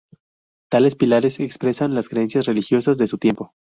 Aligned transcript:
Tales 0.71 0.95
pilares 0.95 1.39
expresan 1.39 1.93
las 1.93 2.09
creencias 2.09 2.47
religiosas 2.47 2.97
de 2.97 3.05
su 3.05 3.19
tiempo. 3.19 3.53